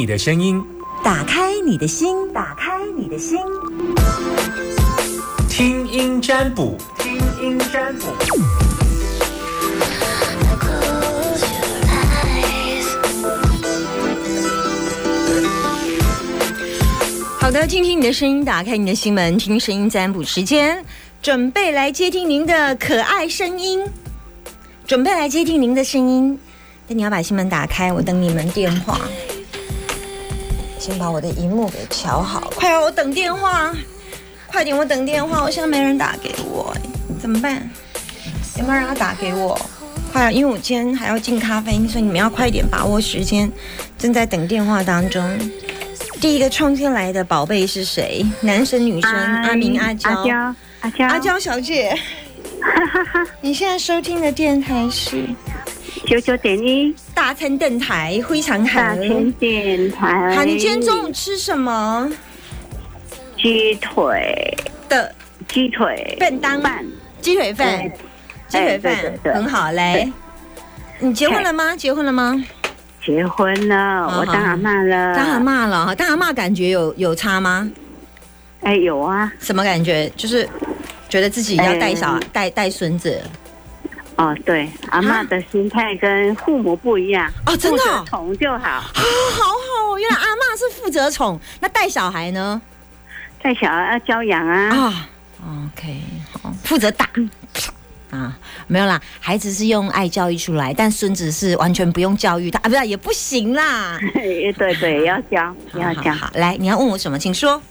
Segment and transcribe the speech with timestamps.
[0.00, 0.64] 听你的声音，
[1.04, 3.36] 打开你的心，打开你的心，
[5.46, 8.06] 听音占卜，听音占卜。
[17.38, 20.82] 好的，听听你的声音，打开你的心门，听声音占卜时间，
[21.20, 23.84] 准备来接听您的可爱声音，
[24.86, 26.38] 准备来接听您的声音。
[26.88, 28.98] 那你要把心门打开，我等你们电话。
[30.90, 33.72] 先把我的荧幕给调好，快要我等电话，
[34.48, 36.76] 快点我等电话，我现在没人打给我，
[37.20, 37.70] 怎么办？
[38.58, 39.56] 有没有人要打给我？
[40.12, 43.48] 快啊，因为我今天还要进咖啡，所以你们要快点把握时间，
[43.96, 45.38] 正在等电话当中。
[46.20, 48.26] 第一个冲进来的宝贝是谁？
[48.40, 49.12] 男生女生？
[49.12, 51.96] 阿明、阿娇、阿娇、阿娇、阿娇小姐。
[53.40, 55.24] 你现在收听的电台是
[56.10, 58.80] 九九点一大餐电台，非常好。
[58.80, 60.44] 大餐电台。
[60.44, 62.10] 今天中午吃什么？
[63.38, 64.52] 鸡腿
[64.88, 65.14] 的
[65.46, 66.84] 鸡腿便当饭，
[67.20, 67.88] 鸡腿饭，
[68.48, 70.12] 鸡腿饭很好嘞。
[70.98, 71.76] 你结婚了吗？
[71.76, 72.44] 结婚了吗？
[73.06, 77.70] 结婚了，我当阿妈了，当阿妈了，当阿妈感觉有有差吗？
[78.62, 80.10] 哎，有啊，什么感觉？
[80.16, 80.48] 就是
[81.08, 83.22] 觉得自己要带小带带孙子。
[84.20, 92.60] 哦，对，阿妈的心态跟父母不一样哦，真的宠就好啊，好好哦，原来阿妈是负责宠，那带小孩呢？
[93.40, 94.76] 带小孩要教养啊。
[94.76, 95.08] 啊
[95.72, 96.02] ，OK，
[96.42, 97.08] 好，负责打。
[98.10, 103.98] 啊，没有啦，孩子是用爱教育出来，但孙子是完全不用教育他啊，不是也不行啦。
[104.12, 106.12] 对对，要教，要教。
[106.12, 107.62] 好，来，你要问我什么，请说。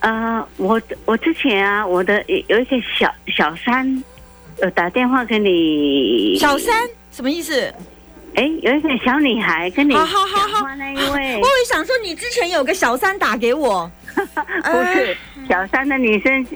[0.00, 4.04] 呃，我我之前啊，我的有一个小小三，
[4.60, 6.36] 呃，打电话给你。
[6.38, 7.72] 小三什么意思？
[8.34, 11.36] 哎，有一个小女孩跟你好好好好那一位。
[11.36, 15.16] 我也想说，你之前有个小三打给我， 不是
[15.48, 16.46] 小三的女生。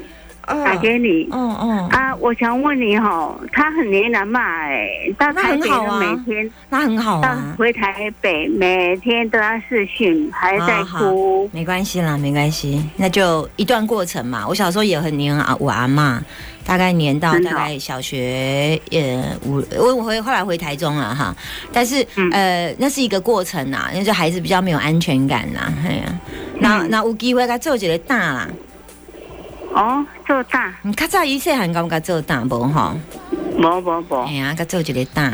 [0.46, 2.14] 打给你，嗯嗯啊！
[2.16, 4.40] 我想问你哈，他很黏人嘛？
[4.40, 5.68] 哎，到台北
[5.98, 7.54] 每天，那很好啊。
[7.58, 11.50] 回台北每天都要视讯，还在哭。
[11.52, 14.46] 没关系啦，没关系，那就一段过程嘛。
[14.48, 16.22] 我小时候也很黏啊，我阿妈，
[16.64, 21.34] 大概黏到大概小学呃五，我我回后来回台中了哈。
[21.72, 26.20] 但是呃，那是一个过程呐，因为孩子比较没有安全感呐，哎呀，
[26.60, 28.48] 那那有机会他做起来大啦。
[29.76, 32.96] 哦，做大，你较早伊细汉敢甲做大无吼？
[33.58, 35.30] 无无无，哎呀，甲做一个大，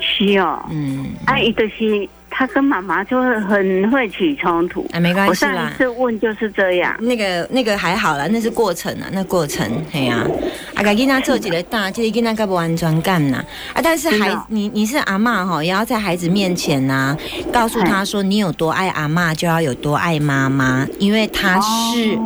[0.00, 5.52] 是哦，嗯，啊，伊就是他跟妈妈就会很会起冲突，啊，没关系啦。
[5.52, 10.26] 我上次问就是这样，那个那个还好啦，那是过程啊，那过程，嘿呀，
[10.74, 13.36] 啊，甲囡仔做一个大，就是囡仔较无安全感呐，
[13.72, 17.16] 啊，但是孩你你是阿妈吼，也要在孩子面前呐，
[17.52, 22.18] 告诉他说你有多爱阿妈，就要有多爱妈妈，因为他是。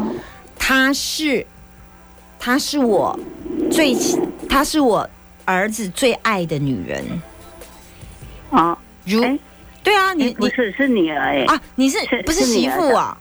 [0.67, 1.47] 她是，
[2.39, 3.21] 她是我
[3.71, 3.95] 最，
[4.49, 5.07] 她是我
[5.45, 7.05] 儿子最爱的女人。
[8.51, 9.21] 啊，如，
[9.83, 13.15] 对啊，你不是是女儿哎啊，你是不是媳妇啊？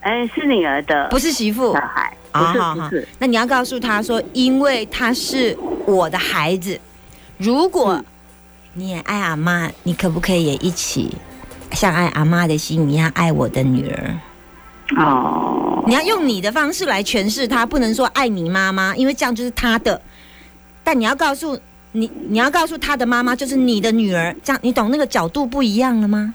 [0.00, 1.72] 哎，是女儿的，不是媳妇。
[1.72, 3.06] 小孩，啊，不是。
[3.20, 5.56] 那你要告诉他说，因为他是
[5.86, 6.80] 我的孩子，
[7.38, 8.04] 如果
[8.74, 11.16] 你也爱阿妈，你可不可以也一起
[11.70, 14.18] 像爱阿妈的心一样爱我的女儿？
[14.96, 20.00] 哦，你要用你的方式来诠释他，不能说爱你妈妈，因为这样就是他的。
[20.84, 21.58] 但你要告诉
[21.92, 26.34] 你，你要告诉他的妈妈就是你的女儿，这样你懂那个角度不一样了吗？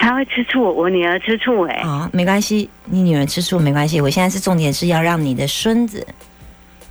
[0.00, 1.76] 他会吃醋，我女儿吃醋哎。
[1.76, 4.00] 啊，没关系，你女儿吃醋没关系。
[4.00, 6.04] 我现在是重点是要让你的孙子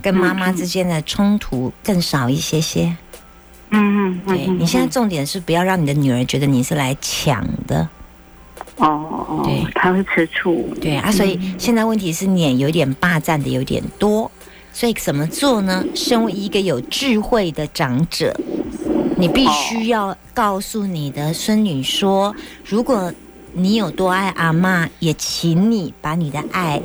[0.00, 2.96] 跟妈妈之间的冲突更少一些些。
[3.70, 7.88] 嗯嗯，对你现在重点是不要让你的女儿觉得你是来抢的。
[8.76, 14.28] 哦哦，对，他会吃醋，对啊，所以现在问题是脸有点霸占的有点多，
[14.72, 15.84] 所以怎么做呢？
[15.94, 18.34] 身为一个有智慧的长者，
[19.16, 22.34] 你必须要告诉你的孙女说，
[22.64, 23.12] 如果
[23.52, 26.82] 你有多爱阿妈，也请你把你的爱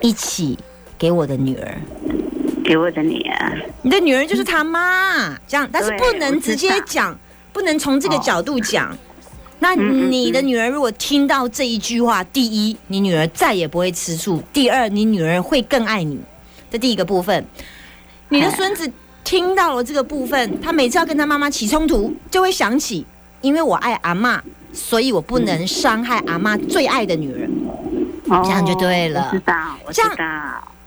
[0.00, 0.56] 一起
[0.96, 1.76] 给我的女儿，
[2.64, 7.18] 给我的女儿，你的女儿就是他妈，这样，但是不能直接讲，
[7.52, 8.96] 不能从这个角度讲。
[9.62, 16.18] 那你的女儿如果听到这一句话，第一，你女儿再也不会吃醋；第二，你女儿会更爱你。
[16.70, 17.44] 这第一个部分，
[18.30, 18.90] 你的孙子
[19.22, 23.04] 听到了这个部分，他每次要跟他妈妈起冲突，就会想起，
[23.42, 24.42] 因为我爱阿妈，
[24.72, 27.50] 所以我不能伤害阿妈最爱的女人。
[28.26, 29.28] 这样就对了。
[29.30, 30.16] 知道，我知道。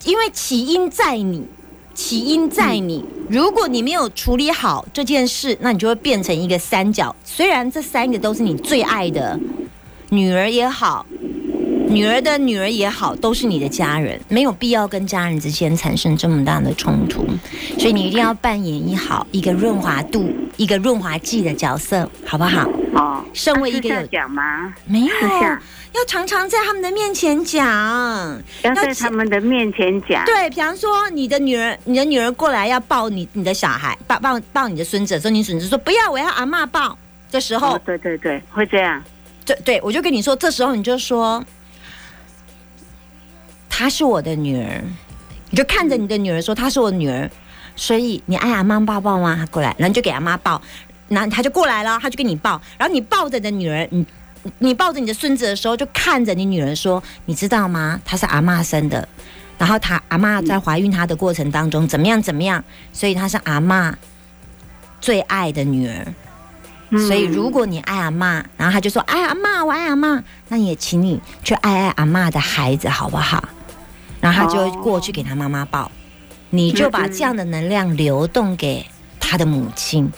[0.06, 1.46] 因为起因在你。
[1.94, 7.16] 起因在你，如果你没有处理好这件事，那你就会变成一个三角。
[7.24, 9.40] 虽然这三个都是你最爱的
[10.10, 11.06] 女儿也好。
[11.90, 17.24] 女儿的女儿也好，都是你的家人，没有必要跟家人之间产生这么大的冲突，
[17.78, 22.68] 所以你一定要扮演一好一个润滑度、一个润滑剂的角色，好不好？
[23.04, 24.74] 哦，身为一个有讲吗？
[24.86, 25.08] 没有，
[25.94, 27.66] 要常常在他们的面前讲，
[28.64, 30.24] 要在他们的面前讲。
[30.26, 36.98] 对，比方说你的女儿，你的女儿过来要抱你，你的小孩抱抱抱你的孙子的时候，你孙子说不要，我要阿妈抱
[37.30, 39.04] 的时候，对对对，会这样。
[39.46, 41.44] 对对，我就跟你说，这时候你就说。
[43.76, 44.84] 她是我的女儿，
[45.50, 47.28] 你就看着你的女儿说：“她是我女儿，
[47.76, 50.62] 所以你爱阿妈抱抱吗？”过来，然后就给阿妈抱，
[51.14, 54.06] 然后他就过来了，他就跟你抱，然后你抱着你的女儿，你
[54.60, 58.00] 你抱着你的孙子的时候，就看着你女儿说：“你知道吗？
[58.04, 59.08] 她是阿妈生的，
[59.58, 63.96] 然后她阿妈在怀孕她的过程当中怎么样怎么样，所以她是阿妈
[65.00, 66.14] 最爱的女儿。
[67.08, 73.44] 所以如果你爱阿妈，然后他就说：‘爱阿妈，我爱阿妈’，那也请你去爱爱阿妈的孩子，好不好？”
[74.22, 75.92] 然后他就过去给他妈妈抱，
[76.52, 78.86] 你就把这样的能量流动给
[79.20, 80.12] 他的母亲。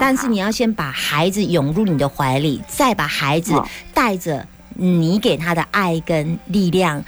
[0.00, 3.54] 但是你要先把孩子涌入你的怀里，再把孩子
[3.94, 7.02] 带着你给他的爱跟力量，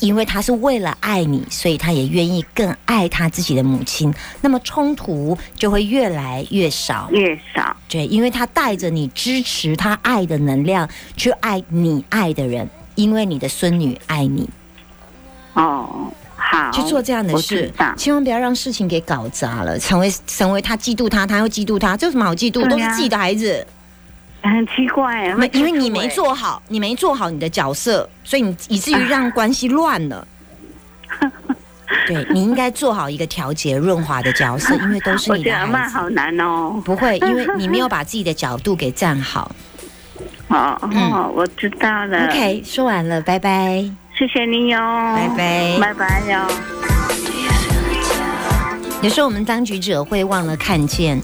[0.00, 4.12] 因为他是为了爱你，所以他也愿意更爱他自己的母亲。
[4.40, 7.76] 那么冲突就会越来越少，越少。
[7.88, 14.48] 对，因为他带着你支持他爱的能量去爱你爱的人，因为你的孙女爱你。
[15.54, 16.12] 哦，
[16.48, 22.68] 好，去做这样的事，千万不要让事情给搞砸了，成为成为他嫉妒他，他又嫉妒他，这有什么好嫉妒？
[22.70, 23.66] 都是自己的孩子，
[24.42, 30.26] 很奇怪，没因为你没做好，你没做好你的角色，所以你以至于让关系乱了。
[32.06, 36.80] 对你应该做好一个调节润滑的角色， 因为都是你的孩子，好难哦。
[36.84, 39.50] 不会，因为你没有把自己的角度给站好。
[40.48, 42.28] 好， 嗯，我知道了。
[42.28, 43.84] OK，说完了，拜拜。
[44.18, 44.78] 谢谢你哟，
[45.14, 46.48] 拜拜，拜拜哟。
[49.02, 51.20] 有时候我们当局者会忘了看见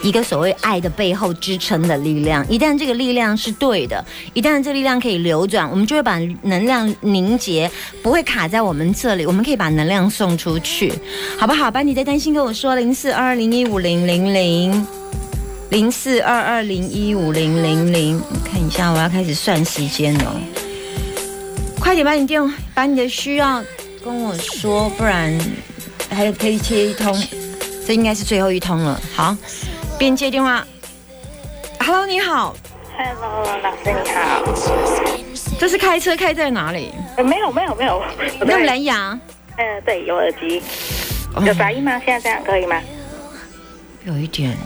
[0.00, 2.48] 一个所谓爱的背后支撑的力量。
[2.48, 4.02] 一旦这个力量是对的，
[4.32, 7.68] 一旦这力量可以流转，我们就会把能量凝结，
[8.00, 9.26] 不会卡在我们这里。
[9.26, 10.92] 我们可以把能量送出去，
[11.36, 11.68] 好不好？
[11.68, 14.86] 把你的担心跟我说，零四二二零一五零零零，
[15.70, 18.22] 零四二二零一五零零零。
[18.44, 20.40] 看一下，我要开始算时间了。
[21.86, 22.42] 快点把你电，
[22.74, 23.62] 把你的需要
[24.04, 25.32] 跟我说，不然
[26.10, 27.16] 还有可以接一通，
[27.86, 29.00] 这应该是最后一通了。
[29.14, 29.36] 好，
[29.96, 30.66] 边接电话。
[31.78, 32.56] Hello，你好。
[32.98, 34.42] Hello，老师你好。
[35.60, 36.90] 这是开车开在哪里？
[37.16, 38.02] 呃，没有没有没有。
[38.40, 39.16] 有蓝牙。
[39.56, 40.60] 嗯，对，有耳机。
[41.46, 42.02] 有杂音吗？
[42.04, 42.82] 现在这样可以吗？
[44.04, 44.56] 有一点，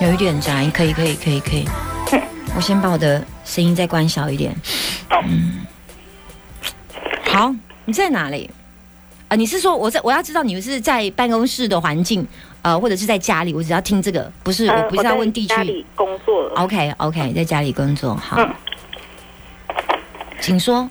[0.00, 1.68] 有一点杂音，可以可以可以可以。
[2.54, 4.54] 我先把我的声音再关小一点。
[5.24, 5.66] 嗯。
[7.38, 7.54] 好，
[7.84, 8.50] 你在哪里？
[9.28, 12.26] 啊，你是说我在我要知道你是在办公室的环境，
[12.62, 13.54] 呃，或者是在家里？
[13.54, 15.86] 我只要听这个，不是我不是要问地区。
[15.94, 16.48] 工作。
[16.56, 18.16] OK OK，在家里工作。
[18.16, 18.44] 好，
[20.40, 20.90] 请说。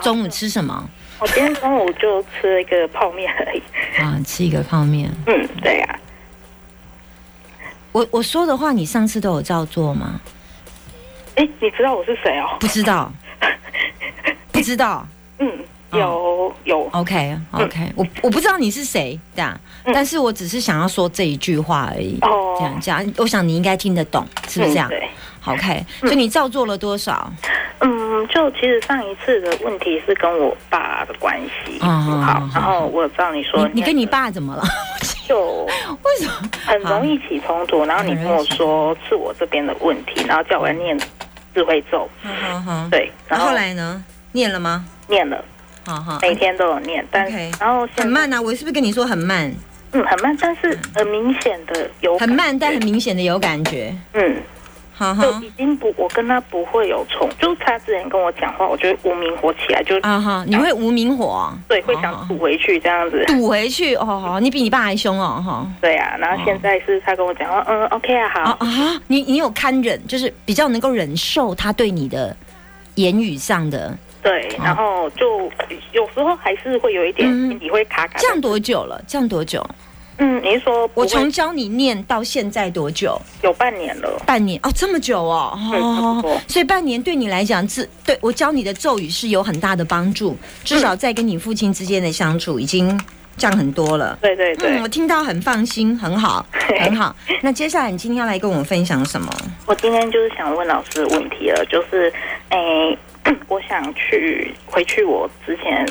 [0.00, 0.88] 中午吃什么？
[1.18, 3.62] 我今天中午就吃了一个泡面而已。
[4.00, 5.10] 啊，吃一个泡面。
[5.26, 5.98] 嗯，对呀。
[7.90, 10.20] 我我说的话，你上次都有照做吗？
[11.34, 12.56] 哎，你知道我是谁哦？
[12.60, 13.12] 不知道，
[14.52, 15.04] 不知道。
[15.40, 15.50] 嗯。
[15.92, 24.88] 有有，OK OK，我我不知道你是谁，这样，但是我只是想要说这一句话而已，哦这样这样，我想你应该听得懂，是不是这样？
[24.88, 25.08] 对
[25.46, 27.32] ，OK，所以你照做了多少？
[27.80, 34.62] 嗯，就其实上一次的问题是跟我爸的关系不好，然后我知道你说你跟你爸怎么了？
[35.28, 37.84] 就为什么很容易起冲突？
[37.84, 40.98] 然后你跟我说是我这边的问题，然后叫我念
[41.54, 44.02] 智慧咒，嗯哼哼对，然后后来呢？
[44.32, 44.84] 念了吗？
[45.06, 45.42] 念了。
[46.22, 47.30] 每天都有念，但
[47.60, 48.40] 然后很慢啊！
[48.40, 49.52] 我是不是跟你说很慢？
[49.92, 53.94] 嗯，很慢，但是很明显的有很慢，但很明显的有感觉。
[54.12, 54.36] 嗯，
[54.92, 61.50] 好，就已经不，我跟他不会有冲，就他之前跟我讲话，我觉得无名火起来就啊哈，你会无名火？
[61.66, 65.66] 对，会想堵回去这样子，堵回去哦，好，你比你爸还凶哦，哈。
[65.80, 72.36] 对啊，然后现在是他跟我讲话，嗯，OK 啊，好啊，你你有堪忍，就是比较能够忍受他对你的
[72.96, 73.96] 言语上的。
[74.22, 75.50] 对，然后就
[75.92, 78.18] 有时候还是会有一点，你会卡卡。
[78.18, 79.00] 这样多久了？
[79.06, 79.64] 这样多久？
[80.20, 83.20] 嗯，您说我从教你念到现在多久？
[83.42, 84.20] 有半年了。
[84.26, 85.56] 半年哦，这么久哦。
[85.72, 90.36] 哦，所以半年对你来讲，是对我教你的咒语是有很大的帮助。
[90.64, 93.00] 至少在跟你父亲之间的相处已经
[93.36, 94.18] 降很多了。
[94.20, 96.44] 对对对，我听到很放心，很好，
[96.80, 97.14] 很好。
[97.40, 99.32] 那接下来你今天要来跟我们分享什么？
[99.66, 102.12] 我今天就是想问老师问题了，就是。
[102.50, 102.58] 哎，
[103.48, 105.86] 我想去回去我之前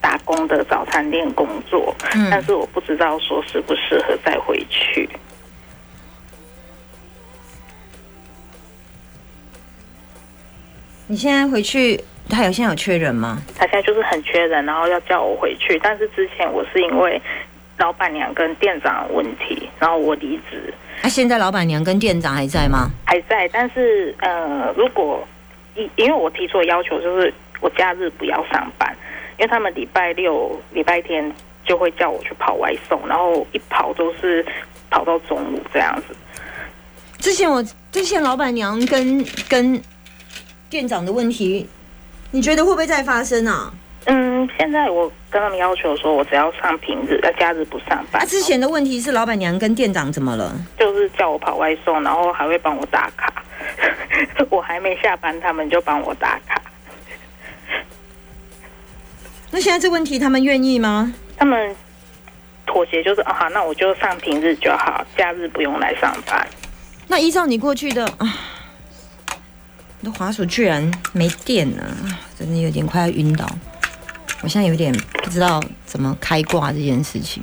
[0.00, 1.94] 打工的早餐店工作，
[2.30, 5.08] 但是我不知道说适不适合再回去。
[11.08, 13.40] 你现在回去，他有现在有缺人吗？
[13.56, 15.78] 他现在就是很缺人，然后要叫我回去。
[15.80, 17.20] 但是之前我是因为
[17.78, 20.74] 老板娘跟店长问题，然后我离职。
[21.02, 22.90] 那现在老板娘跟店长还在吗？
[23.04, 25.26] 还在，但是呃，如果
[25.76, 28.96] 因因为我提出的要求就是我假日不要上班，
[29.38, 31.32] 因为他们礼拜六、礼拜天
[31.64, 34.44] 就会叫我去跑外送，然后一跑都是
[34.90, 36.14] 跑到中午这样子。
[37.18, 39.82] 之前我之前老板娘跟跟。
[40.68, 41.64] 店长的问题，
[42.32, 43.72] 你觉得会不会再发生啊？
[44.06, 48.26] 嗯，现在我跟他们要求说，我只要上平日，要假日不上班。
[48.26, 50.52] 之前的问题是老板娘跟店长怎么了？
[50.76, 53.32] 就是叫我跑外送，然后还会帮我打卡。
[54.50, 56.60] 我还没下班，他们就帮我打卡。
[59.50, 61.12] 那现在这问题，他们愿意吗？
[61.36, 61.74] 他们
[62.66, 66.46] 妥协，就是啊，好，那我就上平日就好，假日不用来上班。
[67.08, 68.34] 那依照你过去的啊。
[70.02, 71.96] 的滑鼠居然没电了，
[72.38, 73.48] 真的有点快要晕倒。
[74.42, 74.92] 我现在有点
[75.24, 77.42] 不知道怎么开挂这件事情，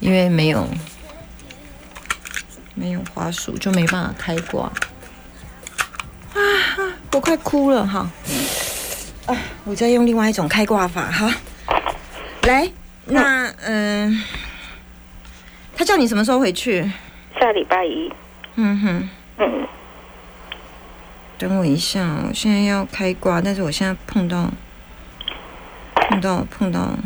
[0.00, 0.68] 因为没有
[2.74, 4.70] 没有滑鼠就没办法开挂。
[7.20, 8.10] 快哭了哈！
[9.26, 11.32] 啊，我再用另外一种开挂法哈。
[12.42, 12.70] 来，
[13.04, 14.24] 那嗯，
[15.76, 16.90] 他叫你什么时候回去？
[17.38, 18.10] 下礼拜一。
[18.56, 19.08] 嗯哼，
[19.38, 19.68] 嗯。
[21.38, 24.50] 等我一下，我现在要开挂，但是我现在碰到
[25.94, 26.98] 碰到碰到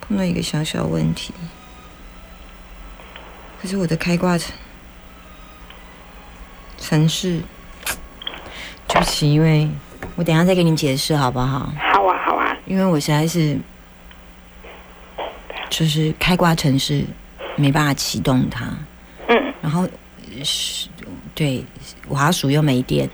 [0.00, 1.32] 碰到一个小小问题，
[3.60, 4.52] 可是我的开挂程
[6.78, 7.40] 程式，
[8.94, 9.68] 对不起，因为
[10.14, 11.72] 我等下再给你解释好不好？
[11.92, 13.58] 好啊，好啊，因为我实在是
[15.68, 17.04] 就是开挂程式
[17.56, 18.66] 没办法启动它，
[19.28, 19.88] 嗯，然后
[20.44, 20.86] 是
[21.34, 21.64] 对
[22.08, 23.10] 滑鼠又没电。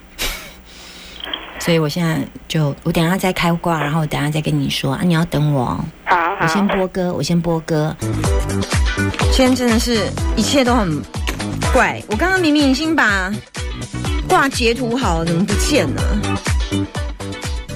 [1.58, 2.18] 所以我现在
[2.48, 5.84] 就，我等下再开挂，然后等下再跟你说啊，你要等我哦。
[6.04, 7.94] 好，我先播歌，我先播歌。
[9.32, 10.06] 今天真的是
[10.36, 11.02] 一切都很
[11.72, 13.30] 怪，我刚刚明明已经把
[14.30, 16.02] 挂截图好了，怎么不见了？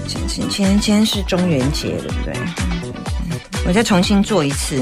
[0.07, 2.33] 今今今今天是中元节，对不对？
[3.67, 4.81] 我再重新做一次，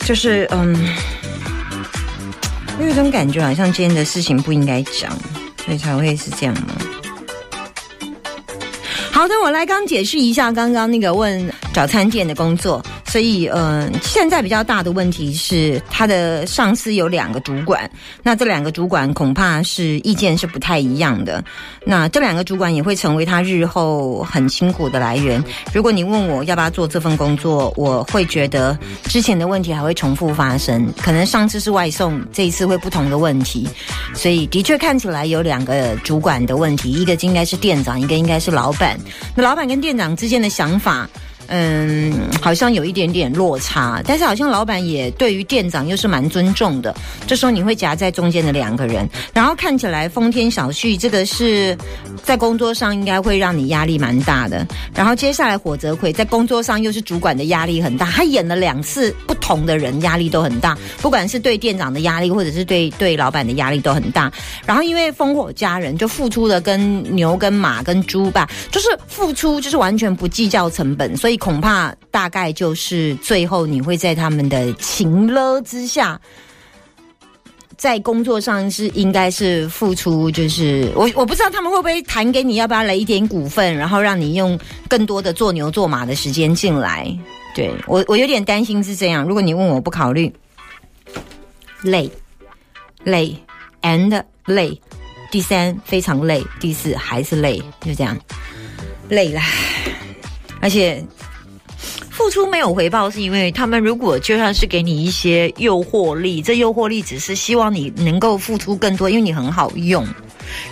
[0.00, 0.76] 就是嗯，
[2.76, 5.16] 我有种感觉，好像今天的事情不应该讲，
[5.64, 6.74] 所以才会是这样吗？
[9.12, 12.84] 好的，我来刚解释一下刚刚那个问早餐店的工作。
[13.10, 17.90] 所以，嗯，现在比较大的问题是，他的上司有两个主管，
[18.22, 21.42] 那这两个主管恐怕是意见是不太一样的。
[21.84, 25.42] 那这两个主管也会成为他日后很辛苦的来源。
[25.72, 30.88] 如果你问我要不要做这份工作，我会觉得之前的问题还会重复发生。
[31.02, 33.68] 可能上次是外送，这一次会不同的问题。
[34.14, 38.96] 所以，的确看起来有两个主管的问题，一个应该是店长，一个应该是老板。
[39.34, 41.08] 那老板跟店长之间的想法。
[41.52, 46.94] 嗯，好像有一点点落差，但是好像老板也对于店长又是蛮尊重的。
[47.26, 51.76] 这时候你会夹在中间的两个人，然后看起来风天小旭，这个是
[52.22, 54.64] 在工作上应该会让你压力蛮大的。
[54.94, 64.30] 然后接下来火泽葵在工作上又是主管的压力很大，他演了两次不同的人，压力都很大，不管是对店长的压力，或者是对对老板的压力都很大。
[64.64, 71.39] 然后因为烽火家人就付出的跟牛跟马跟猪吧，就是付出就是完全不计较成本，所以。
[71.40, 76.20] 恐怕大概就是最后你会在他们的情勒之下，
[77.78, 84.56] 在工作上是应该是付出，就是我我不知道他们会不会谈给你要不要来一点股份，然后让你用
[84.86, 87.10] 更多的做牛做马的时间进来。
[87.54, 89.24] 对我我有点担心是这样。
[89.24, 90.30] 如果你问我不考虑，
[91.82, 92.08] 累
[93.02, 93.34] 累
[93.80, 94.78] and 累，
[95.30, 98.14] 第三非常累，第四还是累，就这样
[99.08, 99.40] 累了，
[100.60, 101.02] 而且。
[102.20, 110.06] 付出没有回报，是因为他们如果就算是给你一些诱惑力，这诱惑力只是希望你能够付出更多，因为你很好用，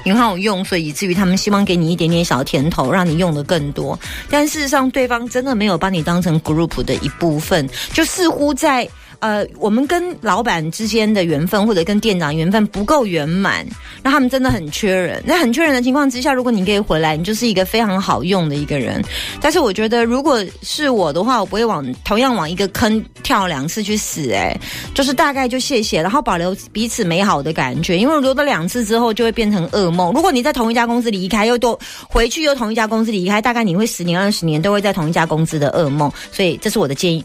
[0.04, 3.98] 你很好用，所以以至于他们希望给你一点点小甜头，让你用的更多。
[4.28, 8.86] 但事实上，对方真的没有把你当成 group 的一部分，就似乎在
[9.20, 13.66] 呃，我们跟老板之间的缘分或者跟店长缘分不够圆满，
[14.02, 15.20] 那他们真的很缺人。
[15.26, 19.02] 那很缺人的情况之下，如果你可以回来，你就是一个非常好用的一个人。
[19.40, 24.30] 但是我觉得，如果是我的话，我不会往同样往一个坑跳两次去死。
[24.32, 24.56] 哎，
[24.94, 27.98] 就是大概就谢谢，然后保留彼此美好的感觉。
[27.98, 30.12] 因为留了两次之后，就会变成噩梦。
[30.12, 31.76] 如果你在同一家公司离开，又都
[32.08, 36.08] 回去又同一家公司离开，大概你会十年二十年都会在同一家公司的噩梦。
[36.30, 37.24] 所以这是我的建议。